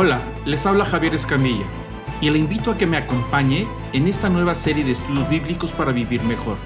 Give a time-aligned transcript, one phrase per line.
[0.00, 1.66] Hola, les habla Javier Escamilla
[2.20, 5.90] y le invito a que me acompañe en esta nueva serie de estudios bíblicos para
[5.90, 6.56] vivir mejor.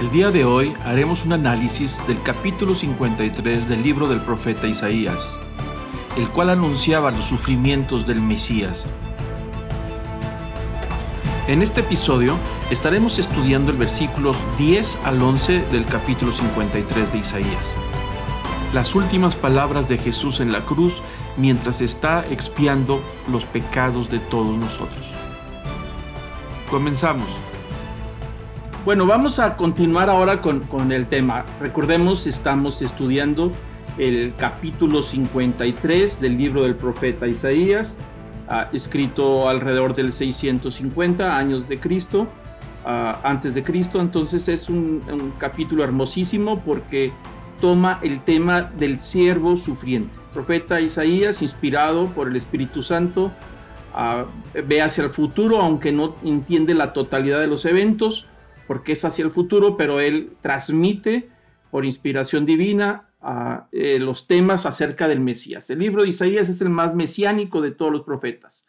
[0.00, 5.38] El día de hoy haremos un análisis del capítulo 53 del libro del profeta Isaías,
[6.16, 8.86] el cual anunciaba los sufrimientos del Mesías.
[11.46, 12.38] En este episodio
[12.70, 17.76] estaremos estudiando el versículos 10 al 11 del capítulo 53 de Isaías
[18.74, 21.00] las últimas palabras de Jesús en la cruz
[21.36, 25.06] mientras está expiando los pecados de todos nosotros.
[26.68, 27.28] Comenzamos.
[28.84, 31.44] Bueno, vamos a continuar ahora con, el tema.
[31.60, 33.52] Recordemos, estamos estudiando
[33.96, 37.96] el capítulo 53 del libro del profeta Isaías,
[38.48, 42.26] ah, escrito alrededor del 650 años de Cristo,
[42.84, 44.00] ah, antes de Cristo.
[44.00, 45.00] Entonces es un
[45.38, 47.12] capítulo hermosísimo porque
[47.60, 50.14] toma el tema del siervo sufriente.
[50.32, 53.30] profeta Isaías, inspirado por el Espíritu Santo,
[53.92, 54.26] ah,
[54.66, 58.26] ve hacia el futuro, aunque no entiende la totalidad de los eventos,
[58.66, 61.28] porque es hacia el futuro, pero él transmite
[61.70, 65.70] por inspiración divina ah, eh, los temas acerca del Mesías.
[65.70, 68.66] El libro de Isaías es el más mesiánico de todos los profetas.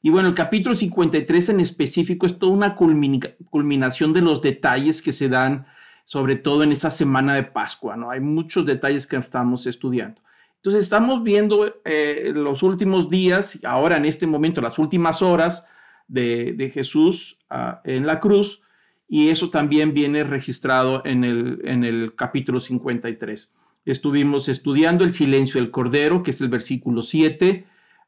[0.00, 5.12] Y bueno, el capítulo 53 en específico es toda una culminación de los detalles que
[5.12, 5.66] se dan
[6.08, 8.10] sobre todo en esa semana de Pascua, ¿no?
[8.10, 10.22] Hay muchos detalles que estamos estudiando.
[10.56, 15.66] Entonces estamos viendo eh, los últimos días, ahora en este momento, las últimas horas
[16.06, 18.62] de, Jesús ah, en la cruz,
[19.06, 23.52] y eso también viene registrado en el, en el capítulo 53.
[23.84, 27.66] Estuvimos estudiando el silencio del Cordero, que es el versículo 7,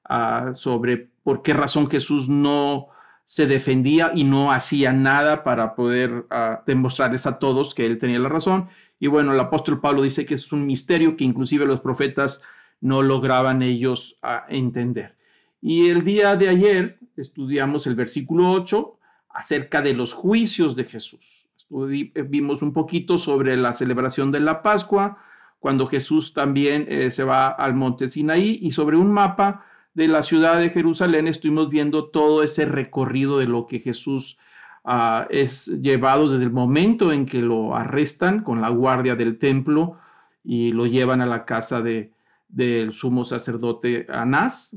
[0.09, 2.89] ah, sobre por qué razón Jesús no
[3.31, 8.19] se defendía y no hacía nada para poder ah, demostrarles a todos que él tenía
[8.19, 8.67] la razón.
[8.99, 12.43] Y bueno, el apóstol Pablo dice que es un misterio que inclusive los profetas
[12.81, 15.15] no lograban ellos ah, entender.
[15.63, 18.99] Y el día de ayer estudiamos el versículo 8
[19.29, 21.47] acerca de los juicios de Jesús.
[21.69, 25.19] Vimos un poquito sobre la celebración de la Pascua,
[25.61, 29.67] cuando Jesús también eh, se va al monte Sinaí y sobre un mapa
[30.01, 34.39] de la ciudad de Jerusalén estuvimos viendo todo ese recorrido de lo que Jesús
[34.83, 39.99] ah, es llevado desde el momento en que lo arrestan con la guardia del templo
[40.43, 42.13] y lo llevan a la casa de,
[42.49, 44.75] del sumo sacerdote Anás,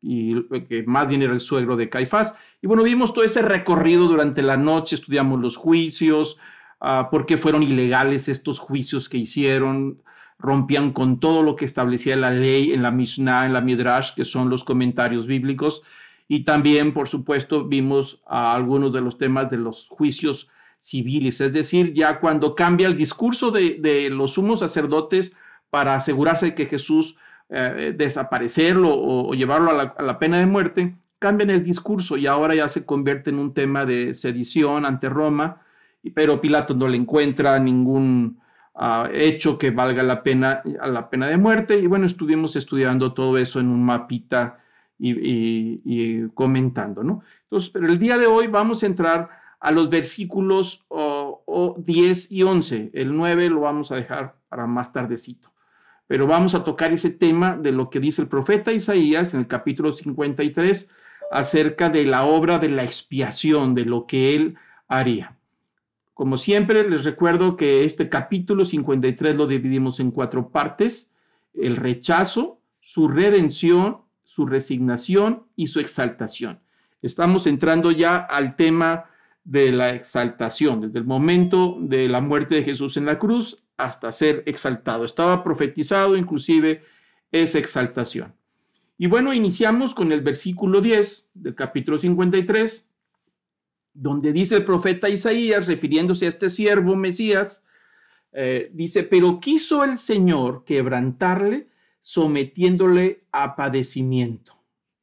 [0.00, 2.34] y que más bien era el suegro de Caifás.
[2.62, 6.38] Y bueno, vimos todo ese recorrido durante la noche, estudiamos los juicios,
[6.80, 10.02] uh, por qué fueron ilegales estos juicios que hicieron,
[10.38, 14.24] rompían con todo lo que establecía la ley en la Mishnah, en la Midrash, que
[14.24, 15.82] son los comentarios bíblicos.
[16.28, 20.48] Y también, por supuesto, vimos algunos de los temas de los juicios
[20.80, 25.34] civiles, es decir, ya cuando cambia el discurso de, los sumos sacerdotes
[25.70, 27.16] para asegurarse de que Jesús
[27.48, 32.26] eh, desaparecerlo o, llevarlo a la, a la, pena de muerte, cambian el discurso y
[32.26, 35.62] ahora ya se convierte en un tema de sedición ante Roma,
[36.14, 38.38] pero Pilato no le encuentra ningún
[39.12, 41.78] hecho que valga la pena, la pena de muerte.
[41.78, 44.60] Y bueno, estuvimos estudiando todo eso en un mapita
[44.98, 47.22] y, comentando, ¿no?
[47.44, 49.30] Entonces, pero el día de hoy vamos a entrar
[49.60, 50.86] a los versículos
[51.76, 52.90] 10 y 11.
[52.92, 55.50] El 9 lo vamos a dejar para más tardecito.
[56.06, 59.46] Pero vamos a tocar ese tema de lo que dice el profeta Isaías en el
[59.46, 60.90] capítulo 53
[61.30, 64.56] acerca de la obra de la expiación, de lo que él
[64.86, 65.33] haría.
[66.14, 71.12] Como siempre, les recuerdo que este capítulo 53 lo dividimos en cuatro partes.
[71.52, 76.60] El rechazo, su redención, su resignación y su exaltación.
[77.02, 79.06] Estamos entrando ya al tema
[79.42, 84.12] de la exaltación, desde el momento de la muerte de Jesús en la cruz hasta
[84.12, 85.04] ser exaltado.
[85.04, 86.82] Estaba profetizado inclusive
[87.32, 88.32] esa exaltación.
[88.96, 92.86] Y bueno, iniciamos con el versículo 10 del capítulo 53,
[93.94, 97.62] donde dice el profeta Isaías, refiriéndose a este siervo Mesías,
[98.32, 101.68] eh, dice, pero quiso el Señor quebrantarle
[102.00, 104.52] sometiéndole a padecimiento.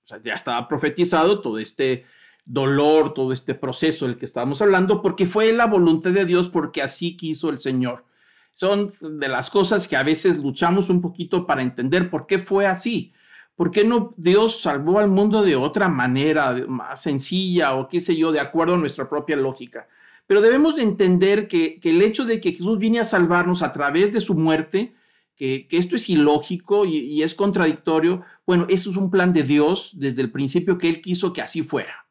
[0.04, 2.06] O sea, ya estaba profetizado todo este
[2.44, 6.82] dolor, todo este proceso del que estábamos hablando, porque fue la voluntad de Dios, porque
[6.82, 8.06] así quiso el Señor.
[8.54, 12.68] Son de las cosas que a veces luchamos un poquito para entender por qué fue
[12.68, 13.14] así.
[13.56, 18.16] ¿Por qué no Dios salvó al mundo de otra manera, más sencilla o qué sé
[18.16, 19.88] yo, de acuerdo a nuestra propia lógica?
[20.32, 24.14] Pero debemos de entender que, el hecho de que Jesús viene a salvarnos a través
[24.14, 24.94] de su muerte,
[25.36, 30.22] que, esto es ilógico y, es contradictorio, bueno, eso es un plan de Dios desde
[30.22, 32.08] el principio que Él quiso que así fuera.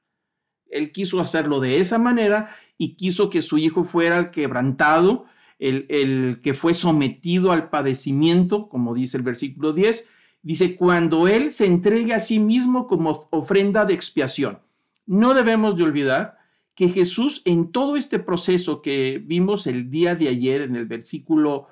[0.66, 5.24] Él quiso hacerlo de esa manera y quiso que su Hijo fuera quebrantado,
[5.58, 10.06] el, el que fue sometido al padecimiento, como dice el versículo 10,
[10.42, 14.58] Dice, cuando Él se entregue a sí mismo como ofrenda de expiación.
[15.06, 16.38] No debemos de olvidar
[16.74, 21.68] que Jesús en todo este proceso que vimos el día de ayer en el versículo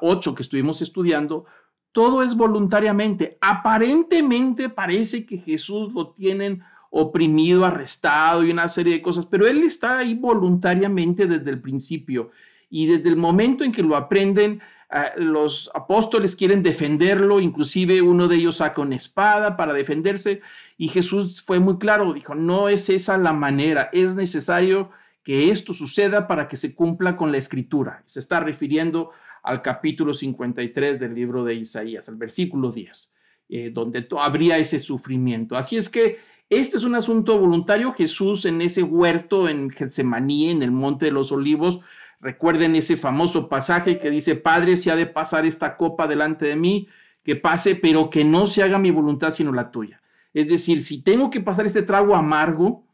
[0.00, 1.44] 8 ah, que estuvimos estudiando,
[1.92, 3.36] todo es voluntariamente.
[3.40, 9.62] Aparentemente parece que Jesús lo tienen oprimido, arrestado y una serie de cosas, pero Él
[9.62, 12.30] está ahí voluntariamente desde el principio.
[12.70, 18.28] Y desde el momento en que lo aprenden, ah, los apóstoles quieren defenderlo, inclusive uno
[18.28, 20.40] de ellos saca una espada para defenderse
[20.76, 24.90] y Jesús fue muy claro, dijo, no es esa la manera, es necesario
[25.24, 28.02] que esto suceda para que se cumpla con la escritura.
[28.06, 29.10] Se está refiriendo
[29.42, 33.12] al capítulo 53 del libro de Isaías, al versículo 10,
[33.50, 35.56] eh, donde habría ese sufrimiento.
[35.56, 36.18] Así es que
[36.50, 37.92] este es un asunto voluntario.
[37.92, 41.80] Jesús en ese huerto en Getsemaní, en el Monte de los Olivos,
[42.20, 46.56] Recuerden ese famoso pasaje que dice, Padre, si ha de pasar esta copa delante de
[46.56, 46.88] mí,
[47.22, 50.00] que pase, pero que no se haga mi voluntad sino la tuya.
[50.34, 52.84] Es decir, si tengo que pasar este trago amargo,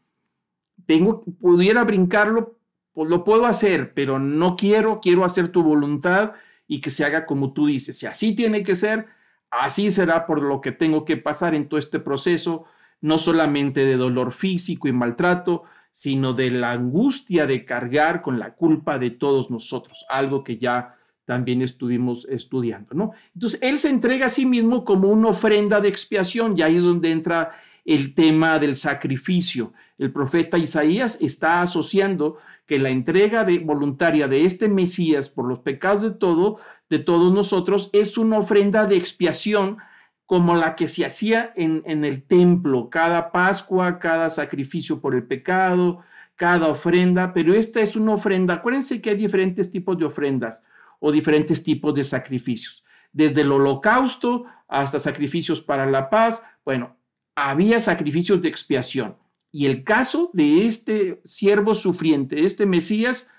[0.85, 2.57] tengo, pudiera brincarlo,
[2.93, 6.33] pues lo puedo hacer, pero no quiero, quiero hacer tu voluntad
[6.67, 7.97] y que se haga como tú dices.
[7.97, 9.07] Si así tiene que ser,
[9.49, 12.65] así será por lo que tengo que pasar en todo este proceso,
[13.01, 15.63] no solamente de dolor físico y maltrato,
[15.95, 20.97] sino de la angustia de cargar con la culpa de todos nosotros, algo que ya
[21.23, 23.11] también estuvimos estudiando, ¿no?
[23.33, 26.83] Entonces, Él se entrega a sí mismo como una ofrenda de expiación, y ahí es
[26.83, 27.53] donde entra
[27.85, 29.71] el tema del sacrificio.
[29.97, 36.03] El profeta Isaías está asociando que la entrega voluntaria de este Mesías por los pecados
[36.03, 36.57] de todo,
[36.89, 39.77] de todos nosotros, es una ofrenda de expiación
[40.25, 45.23] como la que se hacía en, en, el templo, cada Pascua, cada sacrificio por el
[45.23, 45.99] pecado,
[46.35, 48.55] cada ofrenda, pero esta es una ofrenda.
[48.55, 50.63] Acuérdense que hay diferentes tipos de ofrendas
[50.99, 56.41] o diferentes tipos de sacrificios, desde el holocausto hasta sacrificios para la paz.
[56.63, 56.97] Bueno,
[57.35, 59.15] había sacrificios de expiación.
[59.51, 63.29] Y el caso de este siervo sufriente, este Mesías,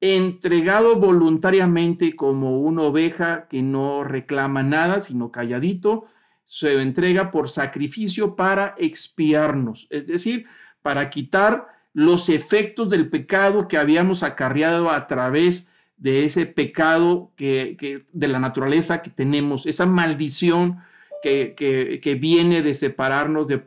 [0.00, 6.06] entregado voluntariamente como una oveja que no reclama nada, sino calladito,
[6.50, 10.46] se entrega por sacrificio para expiarnos, es decir,
[10.82, 18.04] para quitar los efectos del pecado que habíamos acarreado a través de ese pecado que,
[18.12, 20.78] de la naturaleza que tenemos, esa maldición
[21.22, 23.62] que, que, viene de separarnos de,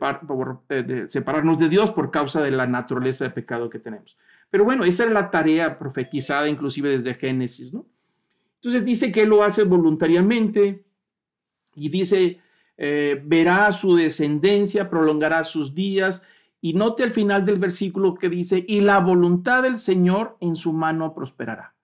[0.68, 4.18] eh, de, separarnos de Dios por causa de la naturaleza de pecado que tenemos.
[4.50, 7.86] Pero bueno, esa es la tarea profetizada inclusive desde Génesis, ¿no?
[8.56, 10.84] Entonces dice que lo hace voluntariamente
[11.76, 12.40] y dice
[12.76, 16.22] eh, verá su descendencia, prolongará sus días.
[16.60, 20.72] Y note al final del versículo que dice, y la voluntad del Señor en su
[20.72, 21.74] mano prosperará.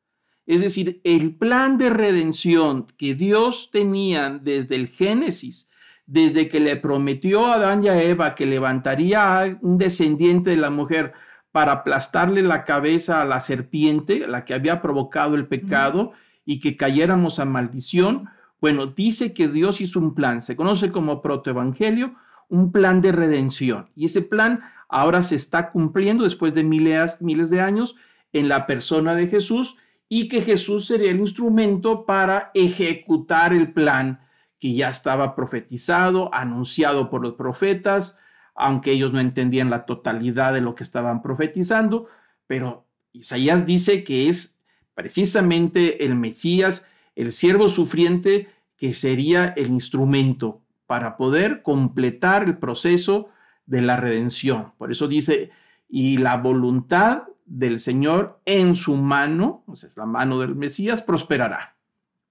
[0.46, 5.70] Es decir, el plan de redención que Dios tenía desde el Génesis,
[6.06, 10.56] desde que le prometió a Adán y a Eva que levantaría a un descendiente de
[10.56, 11.12] la mujer
[11.52, 16.12] para aplastarle la cabeza a la serpiente, la que había provocado el pecado,
[16.44, 18.28] y que cayéramos a maldición,
[18.60, 22.14] bueno, dice que Dios hizo un plan, se conoce como protoevangelio,
[22.48, 23.88] un plan de redención.
[23.96, 27.96] Y ese plan ahora se está cumpliendo después de miles, miles de años
[28.32, 34.20] en la persona de Jesús y que Jesús sería el instrumento para ejecutar el plan
[34.58, 38.18] que ya estaba profetizado, anunciado por los profetas,
[38.54, 42.08] aunque ellos no entendían la totalidad de lo que estaban profetizando,
[42.46, 44.58] pero Isaías dice que es
[44.94, 53.28] precisamente el Mesías el siervo sufriente que sería el instrumento para poder completar el proceso
[53.66, 54.72] de la redención.
[54.78, 55.50] Por eso dice,
[55.88, 61.76] y la voluntad del Señor en su mano, o sea, la mano del Mesías, prosperará.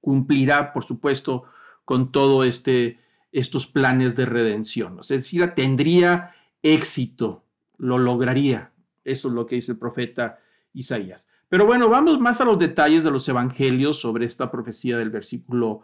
[0.02, 1.44] Cumplirá, por supuesto,
[1.86, 3.00] con todo este
[3.32, 5.00] estos planes de redención.
[5.00, 6.32] Es decir, tendría
[6.64, 7.44] éxito,
[7.78, 8.72] lo lograría.
[9.04, 10.40] Eso es lo que dice el profeta
[10.74, 11.28] Isaías.
[11.50, 15.82] Pero bueno, vamos más a los detalles de los evangelios sobre esta profecía del versículo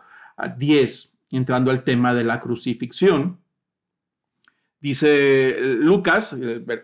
[0.57, 3.39] 10, ah, entrando al tema de la crucifixión.
[4.79, 6.37] Dice Lucas,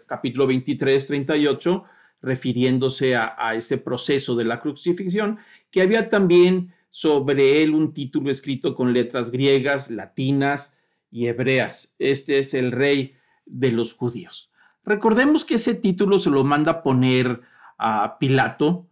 [0.08, 1.84] capítulo 23, 38,
[2.24, 5.38] refiriéndose a, a ese proceso de la crucifixión,
[5.70, 10.76] que había también sobre él un título escrito con letras griegas, latinas
[11.12, 11.94] y hebreas.
[12.00, 14.50] Este es el rey de los judíos.
[14.84, 17.42] Recordemos que ese título se lo manda poner
[17.82, 18.86] a Pilato,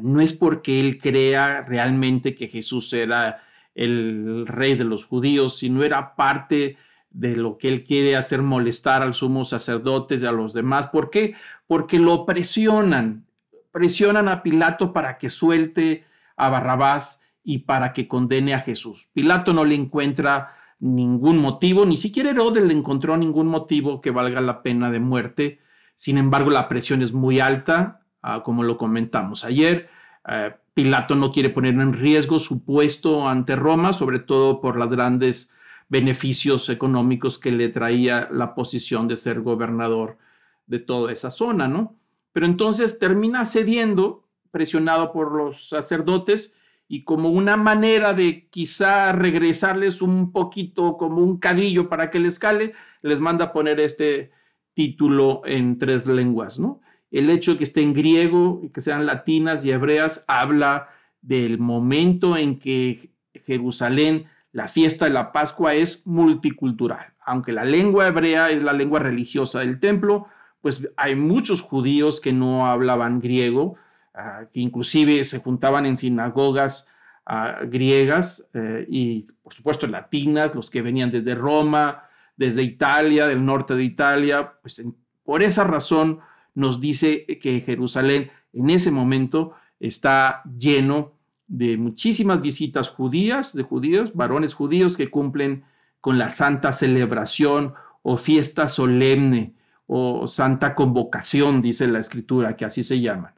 [0.00, 3.42] no es porque él crea realmente que Jesús era
[3.74, 6.76] el rey de los judíos, sino era parte
[7.10, 10.88] de lo que él quiere hacer molestar al sumo sacerdote y a los demás.
[10.88, 11.34] ¿Por qué?
[11.66, 13.24] Porque lo presionan,
[13.72, 16.04] presionan a Pilato para que suelte
[16.36, 19.08] a Barrabás y para que condene a Jesús.
[19.12, 24.40] Pilato no le encuentra ningún motivo, ni siquiera Herodes le encontró ningún motivo que valga
[24.40, 25.60] la pena de muerte.
[25.94, 29.88] Sin embargo, la presión es muy alta, ah, como lo comentamos ayer.
[30.28, 34.90] Eh, Pilato no quiere poner en riesgo su puesto ante Roma, sobre todo por los
[34.90, 35.52] grandes
[35.88, 40.18] beneficios económicos que le traía la posición de ser gobernador
[40.66, 41.96] de toda esa zona, ¿no?
[42.32, 46.54] Pero entonces termina cediendo, presionado por los sacerdotes,
[46.88, 52.38] y como una manera de quizá regresarles un poquito como un cadillo para que les
[52.38, 54.32] cale, les manda poner este
[54.74, 56.80] título en tres lenguas, ¿no?
[57.14, 60.88] El hecho de que esté en griego y que sean latinas y hebreas habla
[61.22, 63.10] del momento en que
[63.46, 67.14] Jerusalén, la fiesta de la Pascua es multicultural.
[67.24, 70.26] Aunque la lengua hebrea es la lengua religiosa del templo,
[70.60, 73.76] pues hay muchos judíos que no hablaban griego,
[74.12, 76.88] ah, que inclusive se juntaban en sinagogas
[77.26, 83.46] ah, griegas eh, y por supuesto latinas, los que venían desde Roma, desde Italia, del
[83.46, 84.84] norte de Italia, pues
[85.22, 86.18] por esa razón
[86.54, 91.12] nos dice que Jerusalén en ese momento está lleno
[91.46, 95.64] de muchísimas visitas judías, de judíos, varones judíos que cumplen
[96.00, 99.54] con la santa celebración o fiesta solemne
[99.86, 103.34] o santa convocación, dice la escritura, que así se llaman.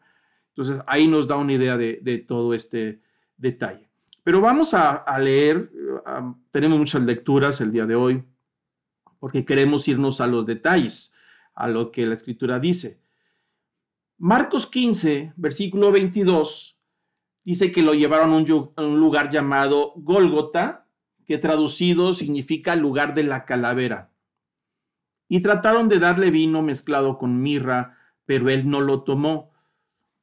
[0.48, 3.00] Entonces ahí nos da una idea de, todo este
[3.36, 3.88] detalle.
[4.22, 5.70] Pero vamos a, leer,
[6.50, 8.24] tenemos muchas lecturas el día de hoy,
[9.18, 11.14] porque queremos irnos a los detalles,
[11.54, 12.98] a lo que la escritura dice.
[14.18, 16.80] Marcos 15, versículo 22,
[17.44, 20.86] dice que lo llevaron a un lugar llamado Gólgota,
[21.26, 24.10] que traducido significa lugar de la calavera
[25.28, 29.52] y trataron de darle vino mezclado con mirra, pero él no lo tomó.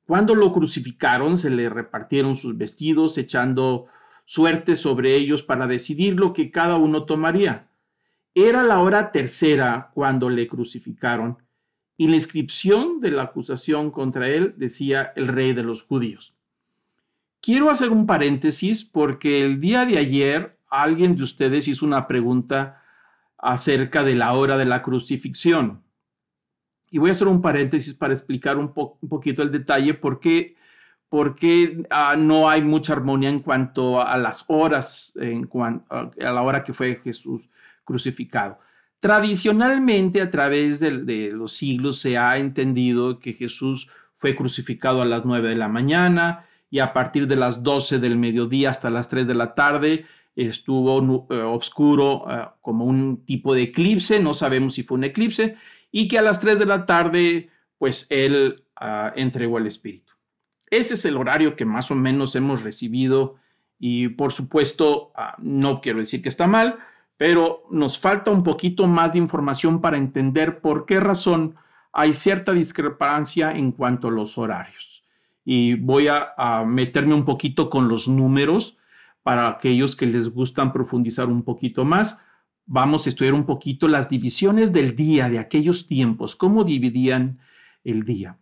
[0.06, 3.88] Cuando lo crucificaron, se le repartieron sus vestidos, echando
[4.26, 7.70] suerte sobre ellos para decidir lo que cada uno tomaría.
[8.34, 11.38] Era la hora tercera cuando le crucificaron,
[11.98, 16.36] y la inscripción de la acusación contra él decía el rey de los judíos.
[17.42, 22.82] Quiero hacer un paréntesis porque el día de ayer alguien de ustedes hizo una pregunta
[23.38, 25.84] acerca de la hora de la crucifixión.
[26.90, 30.56] Y voy a hacer un paréntesis para explicar un, poquito el detalle por qué,
[31.90, 35.50] ah, no hay mucha armonía en cuanto a las horas, en
[35.90, 37.50] a la hora que fue Jesús
[37.84, 38.58] crucificado.
[39.04, 45.26] Tradicionalmente, a través de, los siglos, se ha entendido que Jesús fue crucificado a las
[45.26, 49.28] 9 de la mañana y a partir de las 12 del mediodía hasta las 3
[49.28, 50.06] de la tarde
[50.38, 55.58] estuvo eh, oscuro eh, como un tipo de eclipse, no sabemos si fue un eclipse,
[55.92, 60.14] y que a las 3 de la tarde, pues él ah, entregó el Espíritu.
[60.70, 63.36] Ese es el horario que más o menos hemos recibido
[63.78, 66.80] y por supuesto, ah, no quiero decir que está mal,
[67.24, 71.56] pero nos falta un poquito más de información para entender por qué razón
[71.94, 75.06] hay cierta discrepancia en cuanto a los horarios.
[75.46, 78.78] Y voy a meterme un poquito con los números
[79.22, 82.20] para aquellos que les gustan profundizar un poquito más,
[82.66, 87.40] vamos a estudiar un poquito las divisiones del día de aquellos tiempos, cómo dividían
[87.86, 88.36] el día.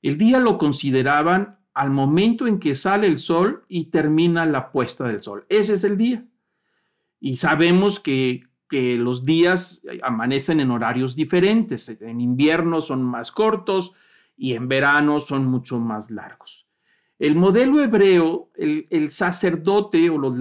[0.00, 5.08] El día lo consideraban al momento en que sale el sol y termina la puesta
[5.08, 5.44] del sol.
[5.48, 6.24] Ese es el día.
[7.20, 11.88] Y sabemos que, que los días amanecen en horarios diferentes.
[11.88, 13.92] En invierno son más cortos
[14.36, 16.68] y en verano son mucho más largos.
[17.18, 20.34] El modelo hebreo, el, sacerdote o los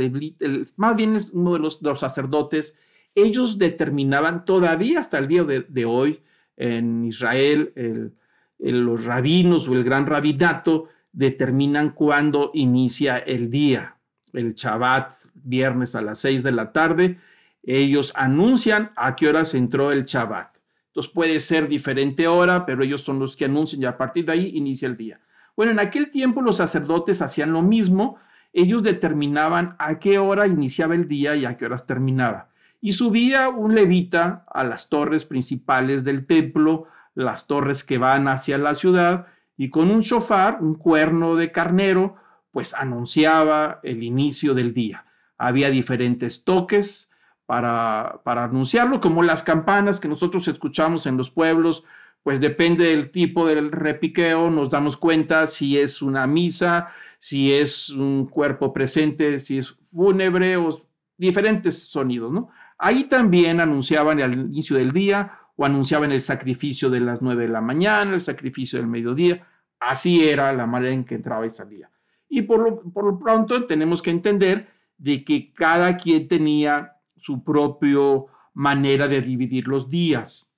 [0.76, 2.78] más bien uno de los, sacerdotes,
[3.16, 6.22] ellos determinaban todavía hasta el día de, hoy
[6.56, 8.14] en Israel,
[8.60, 13.98] los rabinos o el gran rabinato determinan cuándo inicia el día.
[14.34, 15.14] El Shabbat,
[15.48, 17.20] viernes a las seis de la tarde,
[17.64, 20.56] ellos anuncian a qué hora se entró el Shabbat.
[20.88, 24.32] Entonces puede ser diferente hora, pero ellos son los que anuncian y a partir de
[24.32, 25.20] ahí inicia el día.
[25.56, 28.18] Bueno, en aquel tiempo los sacerdotes hacían lo mismo,
[28.54, 32.50] ellos determinaban a qué hora iniciaba el día y a qué horas terminaba.
[32.80, 36.86] Y subía un levita a las torres principales del templo,
[37.16, 39.28] las torres que van hacia la ciudad,
[39.58, 42.16] y con un shofar, un cuerno de carnero,
[42.52, 45.07] pues anunciaba el inicio del día.
[45.38, 47.10] Había diferentes toques
[47.46, 51.84] para, para anunciarlo, como las campanas que nosotros escuchamos en los pueblos
[52.28, 56.90] pues depende del tipo del repiqueo, nos damos cuenta si es una misa,
[57.20, 60.86] si es un cuerpo presente, si es fúnebre o
[61.18, 62.50] diferentes sonidos, ¿no?
[62.78, 67.54] Ahí también anunciaban el inicio del día o anunciaban el sacrificio de las nueve de
[67.54, 69.48] la mañana, el sacrificio del mediodía.
[69.80, 71.90] Así era la manera en que entraba y salía.
[72.28, 74.68] Y por lo, por lo pronto tenemos que entender
[74.98, 80.50] de que cada quien tenía su propia manera de dividir los días.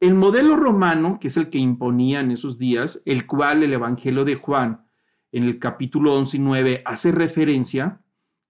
[0.00, 4.24] El modelo romano, que es el que imponía en esos días, el cual el Evangelio
[4.24, 4.84] de Juan
[5.30, 8.00] en el capítulo 11 y 9 hace referencia,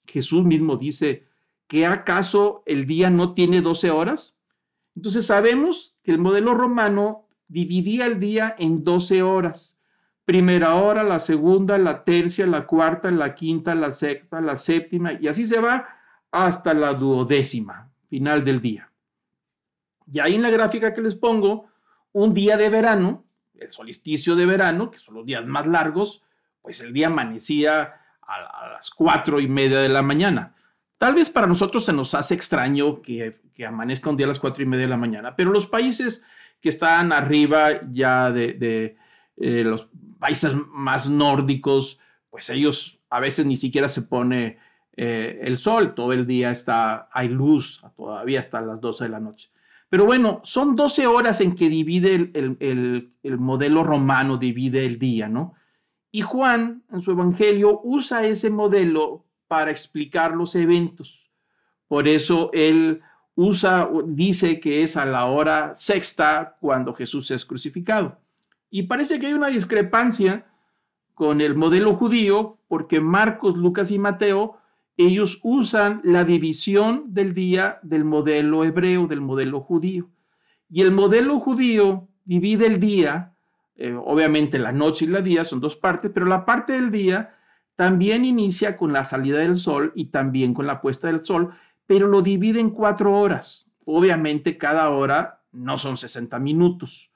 [0.06, 1.26] Jesús mismo dice,
[1.66, 4.38] ¿que acaso el día no tiene 12 horas?
[4.96, 9.78] Entonces sabemos que el modelo romano dividía el día en 12 horas.
[10.24, 15.28] Primera hora, la segunda, la tercia, la cuarta, la quinta, la sexta, la séptima, y
[15.28, 15.88] así se va
[16.30, 18.90] hasta la duodécima, final del día.
[20.10, 21.66] Y ahí en la gráfica que les pongo,
[22.12, 23.24] un día de verano,
[23.54, 26.22] el solsticio de verano, que son los días más largos,
[26.60, 30.54] pues el día amanecía a, las cuatro y media de la mañana.
[30.98, 34.38] Tal vez para nosotros se nos hace extraño que, que amanezca un día a las
[34.38, 36.24] cuatro y media de la mañana, pero los países
[36.60, 38.96] que están arriba ya de,
[39.44, 39.88] eh, los
[40.20, 41.98] países más nórdicos,
[42.30, 44.56] pues ellos a veces ni siquiera se pone
[44.96, 49.18] eh, el sol, todo el día está, hay luz, todavía hasta las 12 de la
[49.18, 49.50] noche.
[49.88, 55.28] Pero bueno, son 12 horas en que divide el, el, modelo romano, divide el día,
[55.28, 55.54] ¿no?
[56.12, 61.32] Y Juan, en su evangelio, usa ese modelo para explicar los eventos.
[61.88, 63.00] Por eso él
[63.34, 68.21] usa, dice que es a la hora sexta cuando Jesús es crucificado.
[68.74, 70.46] Y parece que hay una discrepancia
[71.12, 74.56] con el modelo judío, porque Marcos, Lucas y Mateo,
[74.96, 80.08] ellos usan la división del día del modelo hebreo, del modelo judío.
[80.70, 83.34] Y el modelo judío divide el día,
[83.76, 87.34] eh, obviamente la noche y la día son dos partes, pero la parte del día
[87.76, 91.52] también inicia con la salida del sol y también con la puesta del sol,
[91.84, 93.70] pero lo divide en cuatro horas.
[93.84, 97.11] Obviamente cada hora no son 60 minutos.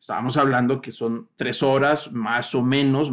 [0.00, 3.10] Estábamos hablando que son tres horas más o menos,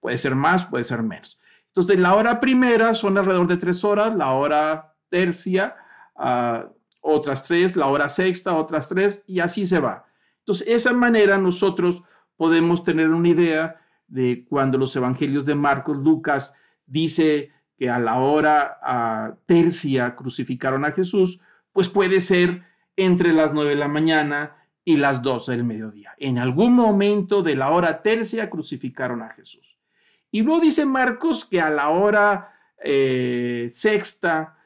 [0.00, 1.40] puede ser más, puede ser menos.
[1.68, 5.76] Entonces, la hora primera son alrededor de tres horas, la hora tercia,
[6.16, 6.68] ah,
[7.00, 10.04] otras tres, la hora sexta, otras tres, y así se va.
[10.40, 12.02] Entonces, esa manera nosotros
[12.36, 16.54] podemos tener una idea de cuando los evangelios de Marcos, Lucas,
[16.84, 21.40] dice que a la hora tercia crucificaron a Jesús,
[21.72, 22.64] pues puede ser
[22.96, 26.14] entre las nueve de la mañana y las doce del mediodía.
[26.18, 29.78] En algún momento de la hora tercia crucificaron a Jesús.
[30.30, 34.56] Y luego dice Marcos que a la hora eh, sexta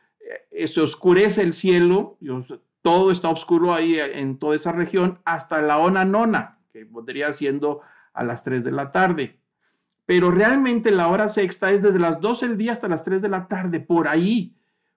[0.51, 2.19] eh, se oscurece el cielo,
[2.83, 7.81] todo está oscuro ahí en toda esa región, hasta la hora nona, que podría siendo
[8.13, 9.39] a las tres de la tarde
[10.07, 13.29] pero realmente la hora sexta es desde las 12 del día hasta las 3 de
[13.29, 14.55] la tarde, por ahí.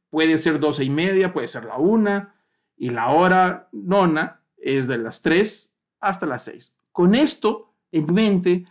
[0.09, 2.35] Puede ser 12 y media, puede ser la una,
[2.77, 6.75] y la hora nona es de las 3 hasta las 6.
[6.91, 8.65] Con esto en mente,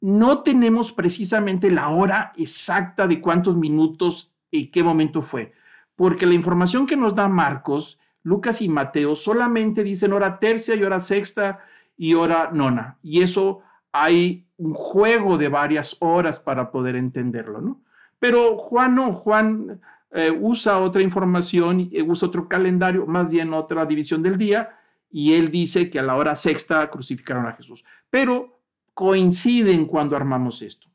[0.00, 5.52] no tenemos precisamente la hora exacta de cuántos minutos y qué momento fue,
[5.96, 10.82] porque la información que nos da Marcos, Lucas y Mateo solamente dicen hora tercia y
[10.82, 11.60] hora sexta
[11.96, 13.60] y hora nona, y eso
[13.92, 17.80] hay un juego de varias horas para poder entenderlo, ¿no?
[18.18, 23.84] Pero Juan no, Juan eh, usa otra información, eh, usa otro calendario, más bien otra
[23.86, 24.76] división del día,
[25.14, 27.84] y él dice que a la hora sexta crucificaron a Jesús.
[28.10, 28.58] Pero
[28.94, 30.88] coinciden cuando armamos esto.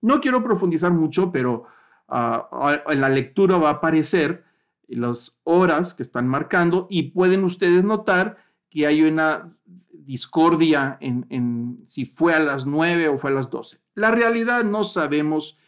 [0.00, 1.64] No quiero profundizar mucho, pero
[2.06, 4.44] ah, en la lectura va a aparecer
[4.86, 8.36] las horas que están marcando y pueden ustedes notar
[8.70, 9.52] que hay una
[9.90, 13.80] discordia en, si fue a las 9 o fue a las 12.
[13.96, 15.58] La realidad no sabemos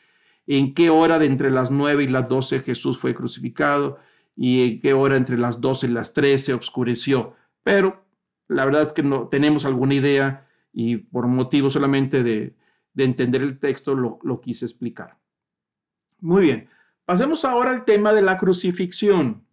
[0.46, 3.98] en qué hora de entre las 9 y las 12 Jesús fue crucificado
[4.37, 7.34] y en qué hora entre las 12 y las 13 oscureció.
[7.68, 8.02] Pero
[8.46, 12.54] la verdad es que no tenemos alguna idea y por motivo solamente de,
[12.96, 15.18] entender el texto lo, quise explicar.
[16.18, 16.70] Muy bien,
[17.04, 19.44] pasemos ahora al tema de la crucifixión.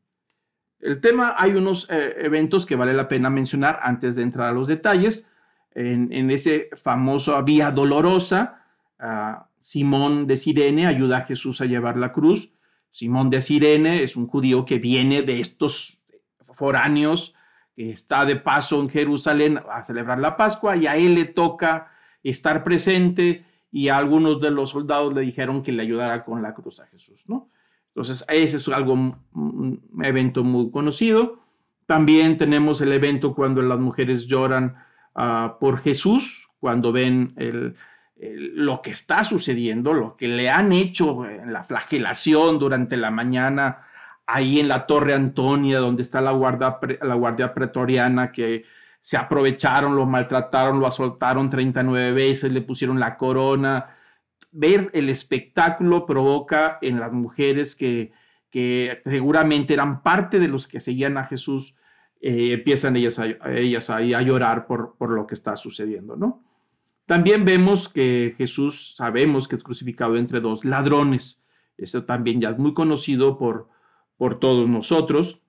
[0.79, 4.53] El tema, hay unos eh, eventos que vale la pena mencionar antes de entrar a
[4.53, 5.27] los detalles.
[5.71, 8.63] En, ese famoso Vía Dolorosa,
[9.59, 12.53] Simón de Sirene ayuda a Jesús a llevar la cruz.
[12.93, 16.01] Simón de Sirene es un judío que viene de estos
[16.53, 17.34] foráneos,
[17.75, 21.91] que está de paso en Jerusalén a celebrar la Pascua y a él le toca
[22.23, 26.53] estar presente y a algunos de los soldados le dijeron que le ayudara con la
[26.53, 27.49] cruz a Jesús, ¿no?
[27.89, 31.39] Entonces, ese es algo, un evento muy conocido.
[31.85, 34.75] También tenemos el evento cuando las mujeres lloran
[35.13, 37.33] ah, por Jesús, cuando ven
[38.17, 43.85] lo que está sucediendo, lo que le han hecho en la flagelación durante la mañana,
[44.27, 48.65] ahí en la Torre Antonia, donde está la guardia, la guardia pretoriana, que
[49.01, 53.95] se aprovecharon, lo maltrataron, lo asaltaron 39 veces, le pusieron la corona,
[54.51, 58.13] ver el espectáculo provoca en las mujeres que,
[58.49, 61.75] que seguramente eran parte de los que seguían a Jesús,
[62.21, 66.43] eh, empiezan ellas, a, ellas a, a llorar por, por, lo que está sucediendo, ¿no?
[67.05, 71.43] También vemos que Jesús, sabemos que es crucificado entre dos ladrones.
[71.77, 73.69] Esto también ya es muy conocido por,
[74.17, 75.41] por todos nosotros.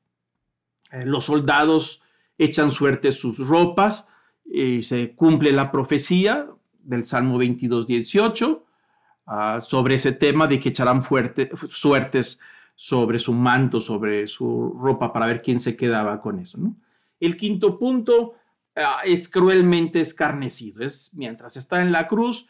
[0.93, 2.03] Eh, los soldados
[2.39, 4.09] echan suerte sus ropas
[4.45, 6.49] y se cumple la profecía
[6.79, 8.65] del Salmo 22, 18
[9.27, 12.41] uh, sobre ese tema de que echarán suertes
[12.77, 16.59] sobre su manto, sobre su ropa, para ver quién se quedaba con eso.
[16.59, 16.77] ¿no?
[17.19, 18.35] El quinto punto
[18.77, 20.85] uh, es cruelmente escarnecido.
[20.85, 22.47] Es mientras está en la cruz,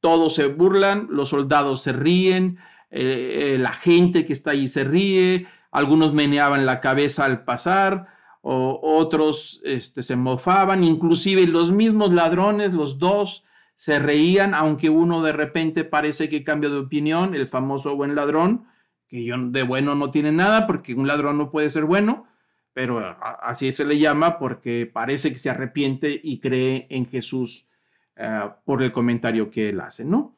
[0.00, 2.58] todos se burlan, los soldados se ríen,
[2.90, 8.08] eh, eh, la gente que está ahí se ríe, algunos meneaban la cabeza al pasar,
[8.42, 15.22] o otros este, se mofaban, inclusive los mismos ladrones, los dos, se reían, aunque uno
[15.22, 18.66] de repente parece que cambia de opinión, el famoso buen ladrón,
[19.08, 22.26] que yo de bueno no tiene nada, porque un ladrón no puede ser bueno,
[22.72, 27.68] pero así se le llama porque parece que se arrepiente y cree en Jesús
[28.16, 30.36] uh, por el comentario que él hace, ¿no?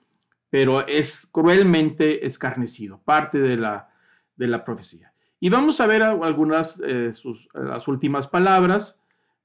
[0.49, 3.91] Pero es cruelmente escarnecido, parte de la,
[4.37, 5.12] de la profecía.
[5.43, 8.97] Y vamos a ver algunas, eh, sus, las últimas palabras.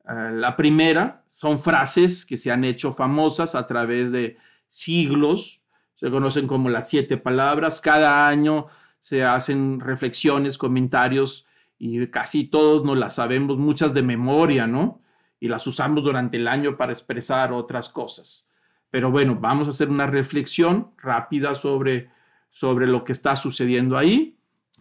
[0.03, 4.37] Uh, la primera, son frases que se han hecho famosas a través de
[4.69, 5.63] siglos,
[5.95, 8.67] se conocen como las siete palabras, cada año
[9.01, 11.47] se hacen reflexiones, comentarios
[11.79, 15.01] y casi todos nos las sabemos, muchas de memoria, ¿no?
[15.39, 18.47] Y las usamos durante el año para expresar otras cosas.
[18.91, 22.11] Pero bueno, vamos a hacer una reflexión rápida sobre,
[22.51, 24.36] sobre lo que está sucediendo ahí.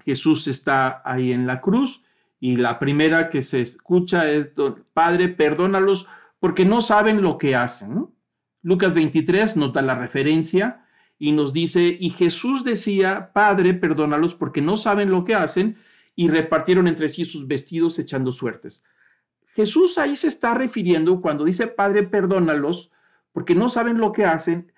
[0.06, 2.04] Jesús está ahí en la cruz
[2.38, 4.50] y la primera que se escucha es,
[4.94, 6.06] Padre, perdónalos
[6.38, 8.06] porque no saben lo que hacen.
[8.62, 10.86] Lucas 23 nos da la referencia
[11.18, 15.76] y nos dice, y Jesús decía, Padre, perdónalos porque no saben lo que hacen,
[16.14, 18.84] y repartieron entre sí sus vestidos echando suertes.
[19.54, 22.92] Jesús ahí se está refiriendo cuando dice, Padre, perdónalos
[23.32, 24.72] porque no saben lo que hacen.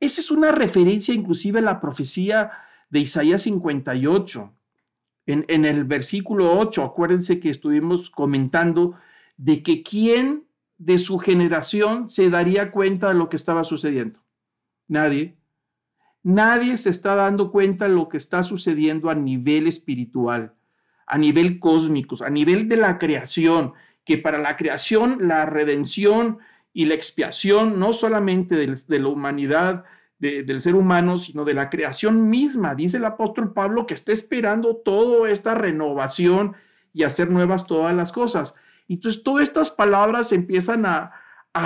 [0.00, 2.50] Esa es una referencia inclusive a la profecía
[2.90, 4.53] de Isaías 58.
[5.26, 8.94] En, el versículo 8, acuérdense que estuvimos comentando
[9.36, 10.44] de que quién
[10.76, 14.20] de su generación se daría cuenta de lo que estaba sucediendo?
[14.86, 15.36] Nadie.
[16.22, 20.54] Nadie se está dando cuenta de lo que está sucediendo a nivel espiritual,
[21.06, 23.72] a nivel cósmico, a nivel de la creación,
[24.04, 26.38] que para la creación la redención
[26.72, 29.84] y la expiación no solamente de, la humanidad,
[30.24, 32.74] del ser humano, sino de la creación misma.
[32.74, 36.56] Dice el apóstol Pablo que está esperando toda esta renovación
[36.92, 38.54] y hacer nuevas todas las cosas.
[38.88, 41.12] Entonces, todas estas palabras empiezan a,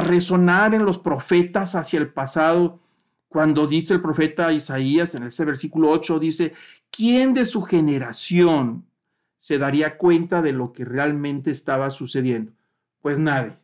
[0.04, 2.78] resonar en los profetas hacia el pasado.
[3.28, 6.52] Cuando dice el profeta Isaías en ese versículo 8, dice,
[6.90, 8.84] ¿quién de su generación
[9.38, 12.52] se daría cuenta de lo que realmente estaba sucediendo?
[13.00, 13.56] Pues nadie.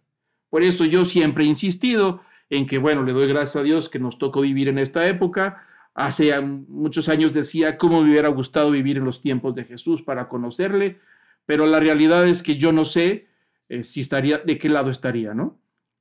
[0.48, 3.98] Por eso yo siempre he insistido en que, bueno, le doy gracias a Dios que
[3.98, 5.66] nos tocó vivir en esta época.
[5.94, 10.28] Hace muchos años decía cómo me hubiera gustado vivir en los tiempos de Jesús para
[10.28, 10.98] conocerle,
[11.46, 13.28] pero la realidad es que yo no sé
[13.68, 15.58] eh, si estaría, de qué lado estaría, ¿no?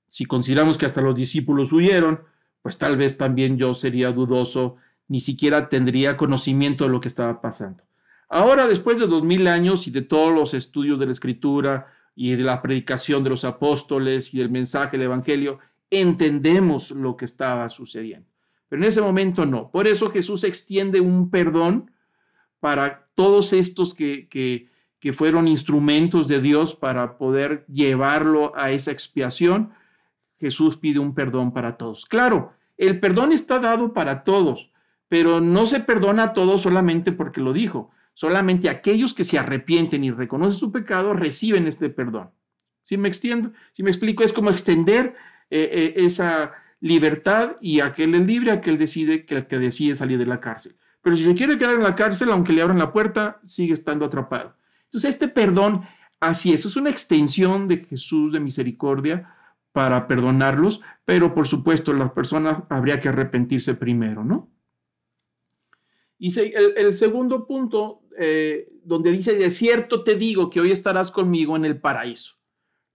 [0.10, 2.22] Si consideramos que hasta los discípulos huyeron,
[2.62, 4.78] pues tal vez también yo sería dudoso,
[5.08, 7.84] ni siquiera tendría conocimiento de lo que estaba pasando.
[8.30, 12.36] Ahora, después de dos mil años y de todos los estudios de la escritura y
[12.36, 17.70] de la predicación de los apóstoles y del mensaje del evangelio, entendemos lo que estaba
[17.70, 18.28] sucediendo.
[18.70, 19.70] Pero en ese momento no.
[19.70, 21.92] Por eso Jesús extiende un perdón
[22.60, 24.70] para todos estos que, que,
[25.00, 29.74] que fueron instrumentos de Dios para poder llevarlo a esa expiación,
[30.40, 32.06] Jesús pide un perdón para todos.
[32.06, 34.72] Claro, el perdón está dado para todos,
[35.08, 37.92] pero no se perdona a todos solamente porque lo dijo.
[38.14, 42.32] Solamente aquellos que se arrepienten y reconocen su pecado reciben este perdón.
[42.82, 45.16] Si me extiendo, si me explico, es como extender
[45.50, 50.18] eh, eh, esa libertad y aquel es libre, aquel decide que el que decide salir
[50.18, 50.76] de la cárcel.
[51.02, 54.06] Pero si se quiere quedar en la cárcel, aunque le abran la puerta, sigue estando
[54.06, 54.56] atrapado.
[54.86, 55.84] Entonces, este perdón,
[56.20, 59.34] así es, es una extensión de Jesús de misericordia
[59.74, 64.50] para perdonarlos, pero por supuesto la persona habría que arrepentirse primero, ¿no?
[66.20, 71.58] Y el, segundo punto, eh, donde dice, de cierto te digo que hoy estarás conmigo
[71.58, 72.36] en el paraíso.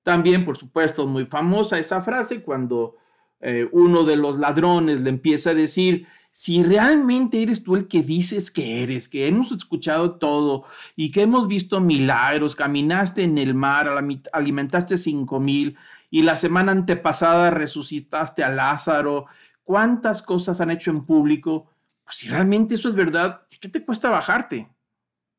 [0.08, 2.96] También, por supuesto, muy famosa esa frase cuando
[3.40, 8.00] eh, uno de los ladrones le empieza a decir, si realmente eres tú el que
[8.02, 10.64] dices que eres, que hemos escuchado todo
[10.96, 13.86] y que hemos visto milagros, caminaste en el mar,
[14.32, 15.76] alimentaste cinco mil
[16.08, 19.26] y la semana antepasada resucitaste a Lázaro,
[19.62, 21.70] cuántas cosas han hecho en público,
[22.02, 24.70] pues si realmente eso es verdad, ¿qué te cuesta bajarte?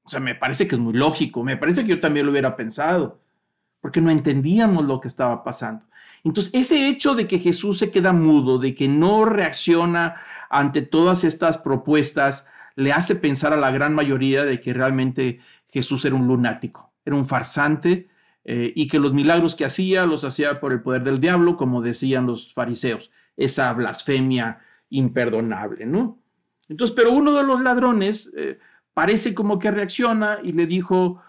[0.03, 2.55] O sea, me parece que es muy lógico, me parece que yo también lo hubiera
[2.55, 3.19] pensado,
[3.81, 5.85] porque no entendíamos lo que estaba pasando.
[6.23, 10.15] Entonces, ese hecho de que Jesús se queda mudo, de que no reacciona
[10.49, 15.39] ante todas estas propuestas, le hace pensar a la gran mayoría de que realmente
[15.69, 18.09] Jesús era un lunático, era un farsante
[18.43, 21.81] eh, y que los milagros que hacía los hacía por el poder del diablo, como
[21.81, 26.19] decían los fariseos, esa blasfemia imperdonable, ¿no?
[26.67, 28.59] Entonces, pero uno de los ladrones eh,
[28.93, 31.21] parece como que reacciona y le dijo,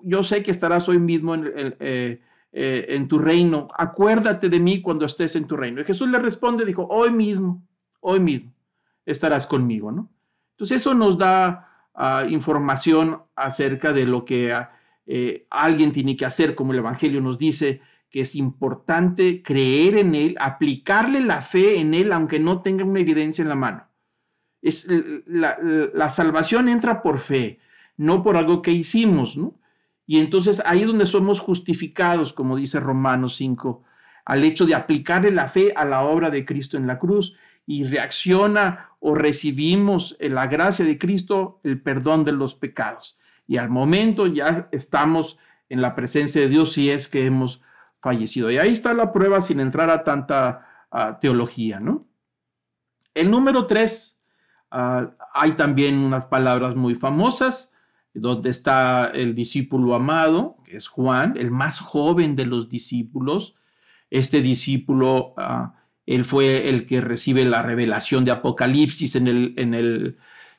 [0.00, 2.20] yo sé que estarás hoy mismo en,
[2.52, 5.80] en tu reino, acuérdate de mí cuando estés en tu reino.
[5.80, 7.62] Y Jesús le responde, dijo, hoy mismo,
[8.00, 8.52] hoy mismo
[9.06, 10.10] estarás conmigo, ¿no?
[10.52, 14.72] Entonces eso nos da ah, información acerca de lo que ah,
[15.06, 20.14] eh, alguien tiene que hacer, como el Evangelio nos dice, que es importante creer en
[20.14, 23.86] Él, aplicarle la fe en Él, aunque no tenga una evidencia en la mano.
[24.60, 24.86] Es,
[25.26, 27.60] la salvación entra por fe,
[28.00, 29.60] no por algo que hicimos, ¿no?
[30.06, 33.84] Y entonces ahí es donde somos justificados, como dice Romanos 5,
[34.24, 37.36] al hecho de aplicarle la fe a la obra de Cristo en la cruz
[37.66, 43.18] y reacciona o recibimos en la gracia de Cristo el perdón de los pecados.
[43.46, 47.60] Y al momento ya estamos en la presencia de Dios si es que hemos
[48.00, 48.50] fallecido.
[48.50, 50.88] Y ahí está la prueba sin entrar a tanta
[51.20, 52.06] teología, ¿no?
[53.12, 54.18] El número tres,
[54.70, 57.70] ah, hay también unas palabras muy famosas,
[58.14, 63.54] donde está el discípulo amado, que es Juan, el más joven de los discípulos.
[64.10, 65.70] Este discípulo uh,
[66.10, 70.16] él fue el que recibe la revelación de Apocalipsis en, el, en, el,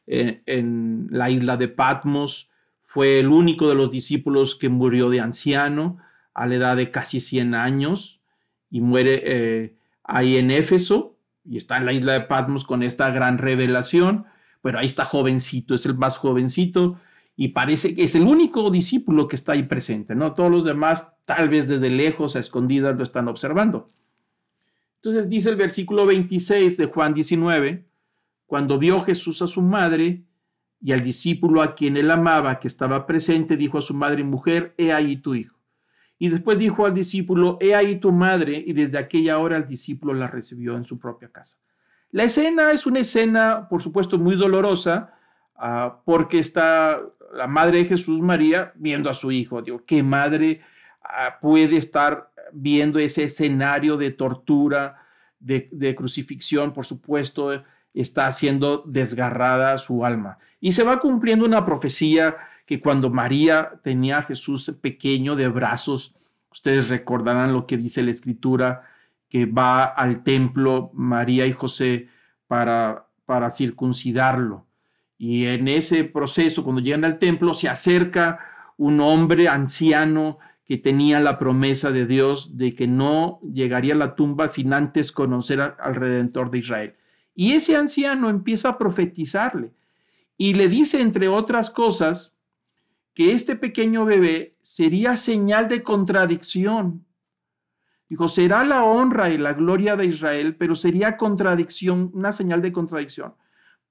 [0.08, 2.50] en la isla de Patmos.
[2.84, 5.98] Fue el único de los discípulos que murió de anciano
[6.34, 8.22] a la edad de casi 100 años
[8.70, 13.10] y muere eh, ahí en Éfeso y está en la isla de Patmos con esta
[13.12, 14.28] gran revelación.
[14.62, 16.98] Pero ahí está jovencito, es el más jovencito
[17.36, 20.34] y parece que es el único discípulo que está ahí presente, ¿no?
[20.34, 23.88] Todos los demás, tal vez desde lejos, a escondidas, lo están observando.
[24.98, 27.88] Entonces dice el versículo 26 de Juan 19,
[28.46, 30.24] cuando vio Jesús a su madre
[30.80, 34.76] y al discípulo a quien él amaba que estaba presente, dijo a su madre mujer,
[34.78, 35.58] he ahí tu hijo.
[36.20, 40.13] Y después dijo al discípulo, he ahí tu madre, y desde aquella hora el discípulo
[40.13, 41.58] la recibió en su propia casa.
[42.12, 45.15] La escena es una escena, por supuesto, muy dolorosa,
[45.56, 47.02] ah, porque está
[47.34, 49.62] la madre de Jesús, María, viendo a su hijo.
[49.62, 50.62] Digo, ¿qué madre
[51.04, 55.02] ah, puede estar viendo ese escenario de tortura,
[55.39, 57.63] de, crucifixión, por supuesto,
[57.94, 60.38] está siendo desgarrada su alma.
[60.60, 66.15] Y se va cumpliendo una profecía que cuando María tenía a Jesús pequeño de brazos,
[66.52, 68.84] ustedes recordarán lo que dice la escritura,
[69.30, 72.10] que va al templo María y José
[72.48, 74.65] para, para circuncidarlo.
[75.24, 78.40] Y en ese proceso, cuando llegan al templo, se acerca
[78.76, 84.16] un hombre anciano que tenía la promesa de Dios de que no llegaría a la
[84.16, 86.96] tumba sin antes conocer al Redentor de Israel.
[87.36, 89.74] Y ese anciano empieza a profetizarle
[90.38, 92.36] y le dice, entre otras cosas,
[93.14, 97.06] que este pequeño bebé sería señal de contradicción.
[98.10, 102.74] Dijo, será la honra y la gloria de Israel, pero sería contradicción, una señal de
[102.74, 103.36] contradicción.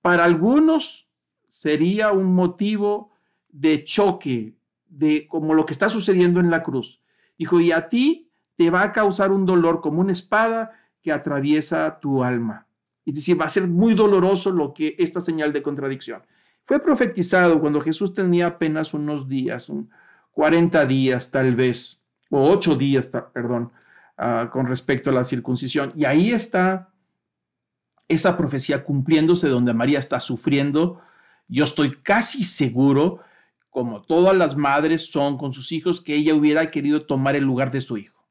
[0.03, 1.07] Para algunos
[1.51, 3.11] sería un motivo
[3.49, 4.55] de choque,
[4.89, 7.03] de como lo que está sucediendo en la cruz.
[7.37, 11.99] Dijo, y a ti te va a causar un dolor como una espada que atraviesa
[12.01, 12.67] tu alma.
[13.05, 16.23] Es decir, va a ser muy doloroso lo que esta señal de contradicción.
[16.65, 19.91] Fue profetizado cuando Jesús tenía apenas unos días, un
[20.33, 23.73] 40 días tal vez, o 8 días, perdón,
[24.17, 25.93] ah, con respecto a la circuncisión.
[25.97, 26.91] Y ahí está
[28.07, 31.01] esa profecía cumpliéndose donde María está sufriendo.
[31.51, 33.19] Yo estoy casi seguro
[33.71, 37.73] como todas las madres son con sus hijos, que ella hubiera querido tomar el lugar
[37.73, 38.25] de su hijo.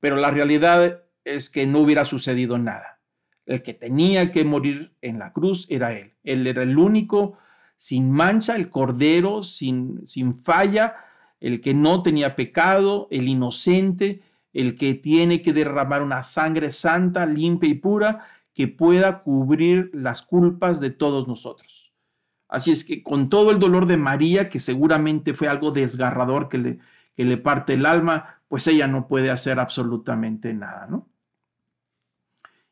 [0.00, 3.00] Pero la realidad es que no hubiera sucedido nada.
[3.46, 6.14] El que tenía que morir en la cruz era él.
[6.24, 7.38] Él era el único
[7.76, 10.96] sin mancha, el cordero sin, sin falla,
[11.40, 17.26] el que no tenía pecado, el inocente, el que tiene que derramar una sangre santa,
[17.26, 21.83] limpia y pura, que pueda cubrir las culpas de todos nosotros.
[22.54, 26.58] Así es que con todo el dolor de María, que seguramente fue algo desgarrador que
[26.58, 26.78] le,
[27.16, 31.08] que le parte el alma, pues ella no puede hacer absolutamente nada, ¿no?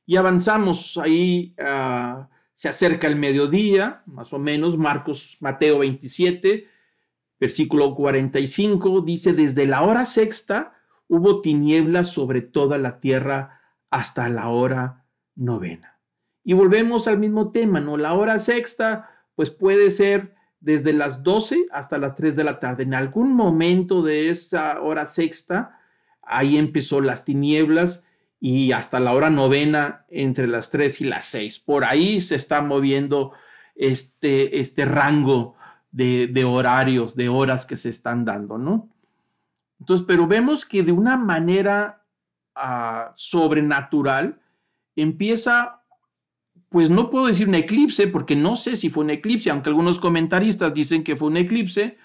[0.06, 6.68] Y avanzamos ahí, ah, se acerca el mediodía, más o menos, Marcos, Mateo 27,
[7.40, 10.74] versículo 45, dice, desde la hora sexta
[11.08, 15.98] hubo tinieblas sobre toda la tierra hasta la hora novena.
[16.44, 17.96] Y volvemos al mismo tema, ¿no?
[17.96, 22.84] La hora sexta pues puede ser desde las 12 hasta las 3 de la tarde.
[22.84, 25.78] En algún momento de esa hora sexta,
[26.22, 28.04] ahí empezó las tinieblas
[28.40, 31.60] y hasta la hora novena entre las 3 y las 6.
[31.60, 33.32] Por ahí se está moviendo
[33.74, 35.56] este, este rango
[35.92, 38.88] de, horarios, de horas que se están dando, ¿no?
[39.78, 42.04] Entonces, pero vemos que de una manera
[42.54, 44.40] ah, sobrenatural
[44.96, 45.81] empieza,
[46.72, 49.98] pues no puedo decir un eclipse, porque no sé si fue un eclipse, aunque algunos
[49.98, 51.98] comentaristas dicen que fue un eclipse,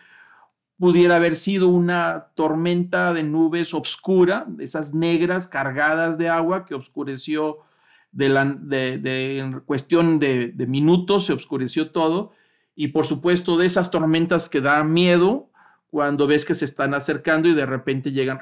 [0.77, 7.60] pudiera haber sido una tormenta de nubes obscura, esas negras cargadas de agua que oscureció
[8.12, 12.34] de, la, de, en cuestión de, de, minutos, se oscureció todo.
[12.75, 15.49] Y por supuesto de esas tormentas que dan miedo
[15.89, 18.41] cuando ves que se están acercando y de repente llegan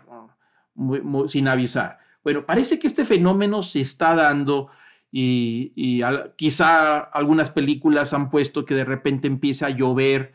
[1.27, 1.99] sin avisar.
[2.23, 4.69] Bueno, parece que este fenómeno se está dando
[5.11, 6.01] y,
[6.35, 10.33] quizá algunas películas han puesto que de repente empieza a llover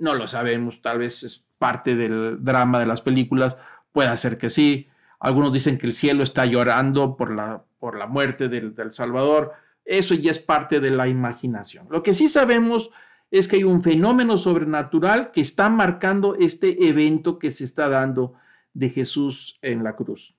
[0.00, 3.56] no lo sabemos, tal vez es parte del drama de las películas,
[3.92, 4.88] puede ser que sí.
[5.20, 9.52] Algunos dicen que el cielo está llorando por la, por la muerte del, del Salvador.
[9.84, 11.86] Eso ya es parte de la imaginación.
[11.90, 12.90] Lo que sí sabemos
[13.30, 18.32] es que hay un fenómeno sobrenatural que está marcando este evento que se está dando
[18.72, 20.34] de Jesús en la cruz.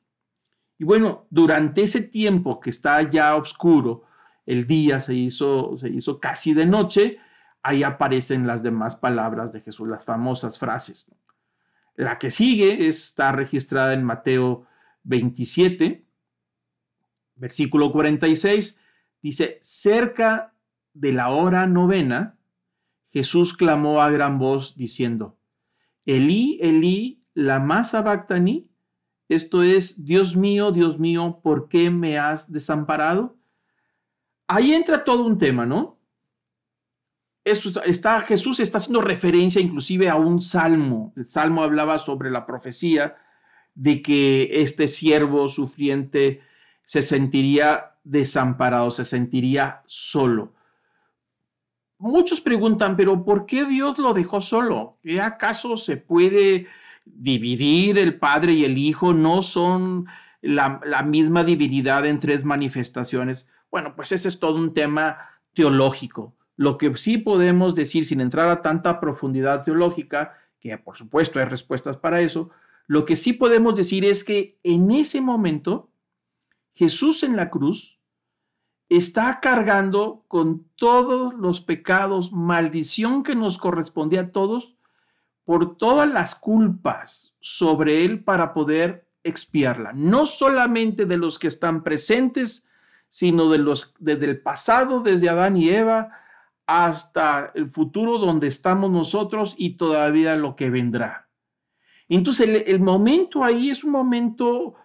[0.82, 4.06] Y bueno, durante ese tiempo que está ya oscuro,
[4.48, 7.20] el día se hizo, se hizo casi de noche,
[7.62, 11.12] ahí aparecen las demás palabras de Jesús, las famosas frases.
[11.94, 14.66] La que sigue está registrada en Mateo
[15.04, 16.04] 27,
[17.36, 18.80] versículo 46,
[19.22, 20.56] dice, cerca
[20.94, 22.40] de la hora novena,
[23.12, 25.38] Jesús clamó a gran voz diciendo,
[26.06, 28.71] Elí, Elí, lama sabactani,
[29.36, 33.38] esto es, Dios mío, Dios mío, ¿por qué me has desamparado?
[34.48, 35.98] Ahí entra todo un tema, ¿no?
[37.44, 41.14] está, Jesús está haciendo referencia inclusive a un salmo.
[41.16, 43.16] El salmo hablaba sobre la profecía
[43.74, 46.42] de que este siervo sufriente
[46.84, 50.54] se sentiría desamparado, se sentiría solo.
[51.98, 54.98] Muchos preguntan, pero ¿por qué Dios lo dejó solo?
[55.02, 56.68] ¿Qué acaso se puede
[57.06, 59.14] dividir el Padre y el Hijo?
[59.14, 60.08] ¿No son
[60.42, 63.48] la, misma divinidad en tres manifestaciones?
[63.70, 65.18] Bueno, pues ese es todo un tema
[65.54, 66.34] teológico.
[66.58, 71.46] Lo que sí podemos decir, sin entrar a tanta profundidad teológica, que por supuesto hay
[71.46, 72.52] respuestas para eso,
[72.88, 75.90] lo que sí podemos decir es que en ese momento
[76.74, 78.00] Jesús en la cruz
[78.90, 84.76] está cargando con todos los pecados, maldición que nos corresponde a todos,
[85.46, 91.84] por todas las culpas sobre él para poder expiarla, no solamente de los que están
[91.84, 92.68] presentes,
[93.10, 96.12] sino de los desde el pasado, desde Adán y Eva,
[96.66, 101.28] hasta el futuro donde estamos nosotros y todavía lo que vendrá.
[102.08, 104.76] Entonces el, momento ahí es un momento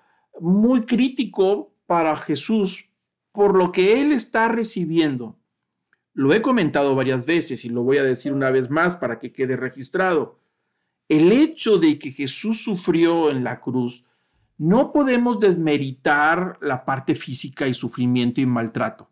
[0.40, 2.88] muy crítico para Jesús
[3.33, 5.37] por lo que él está recibiendo.
[6.12, 9.33] Lo he comentado varias veces y lo voy a decir una vez más para que
[9.33, 10.38] quede registrado.
[11.09, 14.05] El hecho de que Jesús sufrió en la cruz,
[14.59, 19.11] no podemos desmeritar la parte física y sufrimiento y maltrato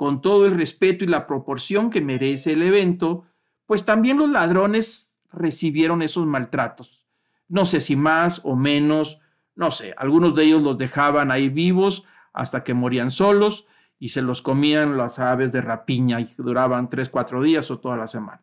[0.00, 3.26] con todo el respeto y la proporción que merece el evento,
[3.66, 7.04] pues también los ladrones recibieron esos maltratos.
[7.48, 9.20] No sé si más o menos,
[9.56, 13.66] no sé, algunos de ellos los dejaban ahí vivos hasta que morían solos
[13.98, 17.98] y se los comían las aves de rapiña y duraban tres, cuatro días o toda
[17.98, 18.40] la semana.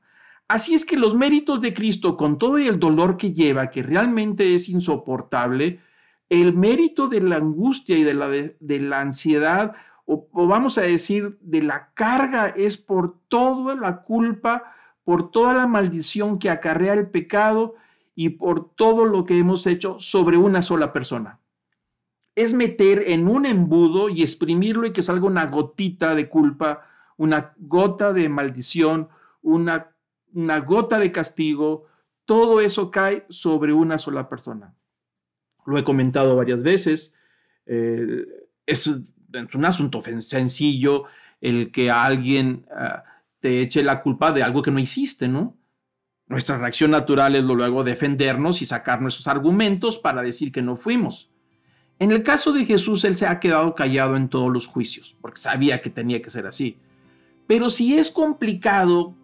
[0.47, 4.55] Así es que los méritos de Cristo, con todo el dolor que lleva, que realmente
[4.55, 5.81] es insoportable,
[6.29, 11.37] el mérito de la angustia y de la, de la ansiedad o, vamos a decir,
[11.41, 17.09] de la carga es por toda la culpa, por toda la maldición que acarrea el
[17.09, 17.75] pecado
[18.15, 21.39] y por todo lo que hemos hecho sobre una sola persona.
[22.35, 26.85] Es meter en un embudo y exprimirlo y que salga una gotita de culpa,
[27.17, 29.09] una gota de maldición,
[29.41, 29.91] una,
[30.33, 31.85] una gota de castigo.
[32.25, 34.73] Todo eso cae sobre una sola persona.
[35.65, 37.13] Lo he comentado varias veces.
[37.65, 38.25] Eh,
[38.65, 41.05] es un asunto sencillo
[41.41, 43.03] el que alguien ah,
[43.39, 45.57] te eche la culpa de algo que no hiciste, ¿no?
[46.27, 51.29] Nuestra reacción natural es luego defendernos y sacar nuestros argumentos para decir que no fuimos.
[51.99, 55.39] En el caso de Jesús, él se ha quedado callado en todos los juicios, porque
[55.39, 56.77] sabía que tenía que ser así.
[57.47, 59.15] Pero si es complicado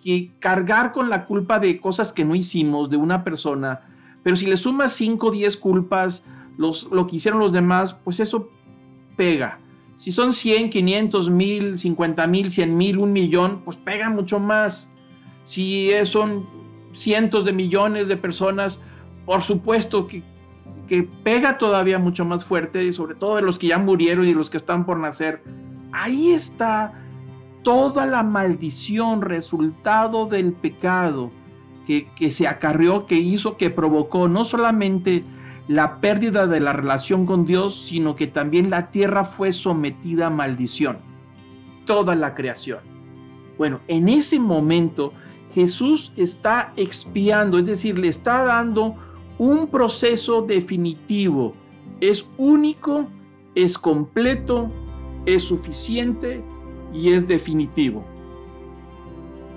[0.00, 3.80] que cargar con la culpa de cosas que no hicimos de una persona,
[4.22, 6.24] pero si le sumas 5 o 10 culpas,
[6.56, 8.50] los, lo que hicieron los demás, pues eso
[9.16, 9.58] pega.
[9.96, 14.90] Si son 100, 500, 1000, 50 mil, 100 mil, un millón, pues pega mucho más.
[15.44, 16.46] Si son
[16.94, 18.80] cientos de millones de personas,
[19.24, 20.22] por supuesto que,
[20.86, 24.34] que pega todavía mucho más fuerte, y sobre todo de los que ya murieron y
[24.34, 25.42] los que están por nacer.
[25.90, 26.92] Ahí está
[27.68, 31.30] toda la maldición resultado del pecado
[31.86, 35.22] que, que se acarrió, que hizo, que provocó no solamente
[35.66, 40.30] la pérdida de la relación con Dios, sino que también la tierra fue sometida a
[40.30, 40.96] maldición.
[41.84, 42.78] Toda la creación.
[43.58, 45.12] Bueno, en ese momento
[45.52, 48.94] Jesús está expiando, es decir, le está dando
[49.36, 51.52] un proceso definitivo.
[52.00, 53.08] Es único,
[53.54, 54.70] es completo,
[55.26, 56.42] es suficiente
[56.92, 58.04] y es definitivo.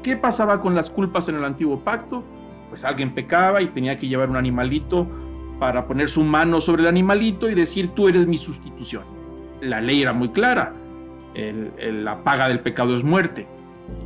[0.03, 2.23] ¿Qué pasaba con las culpas en el antiguo pacto?
[2.69, 5.07] Pues alguien pecaba y tenía que llevar un animalito
[5.59, 9.03] para poner su mano sobre el animalito y decir tú eres mi sustitución.
[9.61, 10.73] La ley era muy clara.
[11.35, 13.47] la paga del pecado es muerte.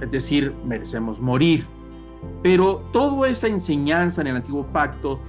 [0.02, 1.66] Es decir, merecemos morir.
[2.44, 5.20] Pero toda esa enseñanza en el antiguo pacto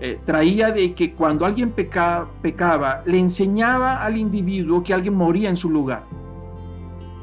[0.00, 5.56] eh, traía de que cuando alguien pecaba, le enseñaba al individuo que alguien moría en
[5.56, 6.04] su lugar.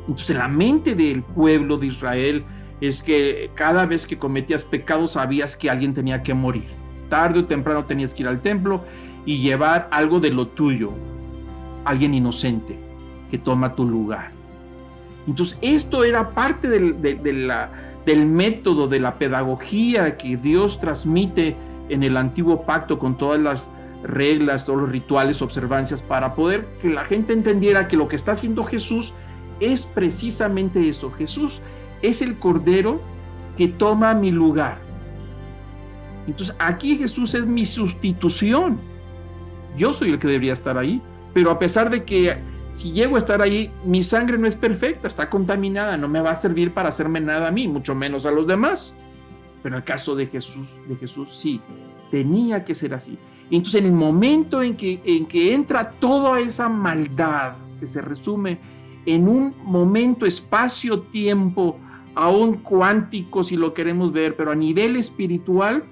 [0.08, 2.44] Entonces la mente del pueblo de Israel
[2.82, 6.66] es que cada vez que cometías pecados sabías que alguien tenía que morir.
[7.10, 8.82] Tarde o temprano tenías que ir al templo
[9.26, 10.92] y llevar algo de lo tuyo,
[11.86, 12.76] alguien inocente
[13.30, 14.32] que toma tu lugar.
[15.28, 21.56] Entonces esto era parte del, del método, de la pedagogía que Dios transmite
[21.90, 23.72] en el antiguo pacto con todas las
[24.04, 28.32] reglas, todos los rituales, observancias, para poder que la gente entendiera que lo que está
[28.32, 29.14] haciendo Jesús
[29.62, 31.12] es precisamente eso.
[31.12, 31.62] Jesús
[32.02, 33.00] es el Cordero
[33.58, 34.80] que toma mi lugar.
[36.28, 38.78] Entonces aquí Jesús es mi sustitución.
[39.78, 41.02] Yo soy el que debería estar ahí,
[41.34, 42.38] pero a pesar de que
[42.74, 46.32] si llego a estar ahí, mi sangre no es perfecta, está contaminada, no me va
[46.32, 48.94] a servir para hacerme nada a mí, mucho menos a los demás.
[49.62, 51.62] Pero en el caso de Jesús, de Jesús sí,
[52.10, 53.18] tenía que ser así.
[53.50, 58.60] Entonces en el momento en que, en que entra toda esa maldad que se resume
[59.06, 61.78] en un momento, espacio, tiempo,
[62.16, 65.84] aún cuántico si lo queremos ver, pero a nivel espiritual,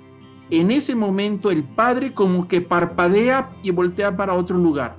[0.49, 4.95] en ese momento el Padre como que parpadea y voltea para otro lugar.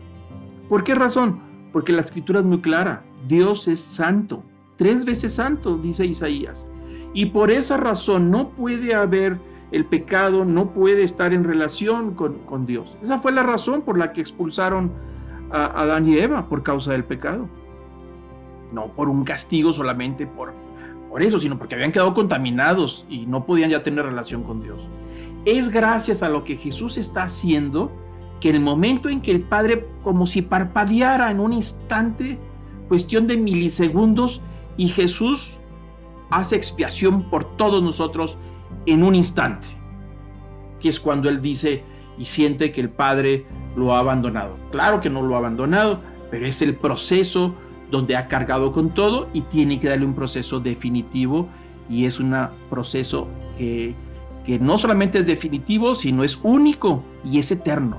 [0.68, 1.40] ¿Por qué razón?
[1.72, 3.02] Porque la escritura es muy clara.
[3.28, 4.42] Dios es santo,
[4.76, 6.66] tres veces santo, dice Isaías.
[7.12, 9.38] Y por esa razón no puede haber
[9.72, 12.96] el pecado, no puede estar en relación con, Dios.
[13.02, 14.92] Esa fue la razón por la que expulsaron
[15.50, 17.48] a Adán y Eva por causa del pecado.
[18.72, 20.52] No por un castigo solamente por,
[21.08, 24.80] por eso, sino porque habían quedado contaminados y no podían ya tener relación con Dios.
[25.44, 27.90] Es gracias a lo que Jesús está haciendo
[28.40, 32.38] que el momento en que el Padre, como si parpadeara en un instante,
[32.88, 34.40] cuestión de milisegundos,
[34.76, 35.58] y Jesús
[36.30, 38.38] hace expiación por todos nosotros
[38.86, 39.66] en un instante,
[40.80, 41.84] que es cuando Él dice
[42.18, 43.44] y siente que el Padre
[43.76, 44.56] lo ha abandonado.
[44.70, 46.00] Claro que no lo ha abandonado,
[46.30, 47.54] pero es el proceso
[47.90, 51.48] donde ha cargado con todo y tiene que darle un proceso definitivo
[51.88, 52.36] y es un
[52.68, 53.28] proceso
[53.58, 53.94] que,
[54.44, 57.98] que no solamente es definitivo, sino es único y es eterno.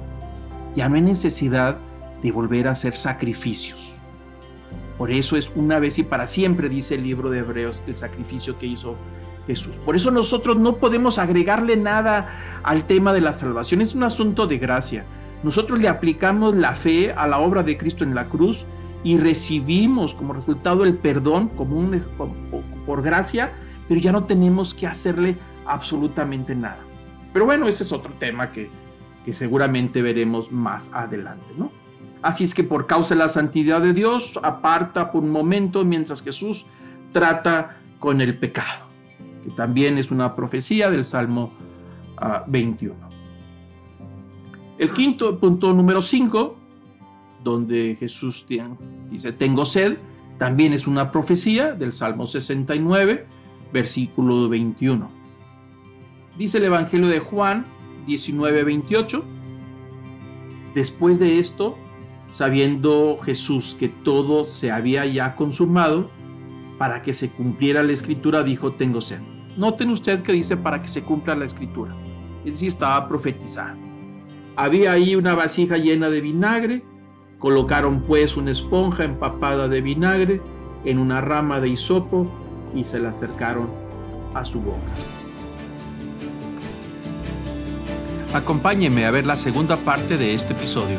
[0.75, 1.77] Ya no hay necesidad
[2.23, 3.93] de volver a hacer sacrificios.
[4.97, 8.57] Por eso es una vez y para siempre, dice el libro de Hebreos, el sacrificio
[8.57, 8.95] que hizo
[9.47, 9.77] Jesús.
[9.77, 13.81] Por eso nosotros no podemos agregarle nada al tema de la salvación.
[13.81, 15.05] Es un asunto de gracia.
[15.43, 18.65] Nosotros le aplicamos la fe a la obra de Cristo en la cruz
[19.04, 22.02] y recibimos como resultado el perdón como un,
[22.86, 23.52] por gracia,
[23.88, 26.80] pero ya no tenemos que hacerle absolutamente nada.
[27.34, 28.70] Pero bueno, ese es otro tema que,
[29.26, 31.72] que seguramente veremos más adelante, ¿no?
[32.22, 36.22] Así es que por causa de la santidad de Dios, aparta por un momento mientras
[36.22, 36.66] Jesús
[37.12, 38.86] trata con el pecado,
[39.43, 41.52] que también es una profecía del Salmo
[42.47, 42.95] 21.
[43.02, 43.10] Ah,
[44.78, 46.58] el quinto punto número 5,
[47.43, 48.45] donde Jesús
[49.09, 49.97] dice, tengo sed,
[50.37, 53.25] también es una profecía del Salmo 69,
[53.71, 55.09] versículo 21.
[56.37, 57.65] Dice el Evangelio de Juan
[58.07, 59.23] 19, 28.
[60.73, 61.77] Después de esto,
[62.31, 66.09] sabiendo Jesús que todo se había ya consumado,
[66.77, 69.19] para que se cumpliera la escritura, dijo, tengo sed.
[69.57, 71.93] Noten usted que dice para que se cumpla la escritura.
[72.43, 73.85] Él sí estaba profetizando.
[74.55, 76.83] Había ahí una vasija llena de vinagre,
[77.41, 80.41] colocaron pues una esponja empapada de vinagre
[80.85, 82.27] en una rama de hisopo
[82.73, 83.67] y se la acercaron
[84.33, 84.77] a su boca.
[88.33, 90.97] Acompáñeme a ver la segunda parte de este episodio.